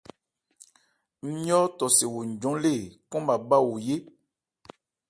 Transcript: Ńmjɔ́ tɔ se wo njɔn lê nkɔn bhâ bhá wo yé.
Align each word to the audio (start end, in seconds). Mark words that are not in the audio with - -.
Ńmjɔ́ 1.27 1.63
tɔ 1.77 1.85
se 1.95 2.05
wo 2.13 2.21
njɔn 2.31 2.55
lê 2.63 2.73
nkɔn 3.03 3.23
bhâ 3.27 3.35
bhá 3.47 3.57
wo 3.67 3.73
yé. 3.87 3.95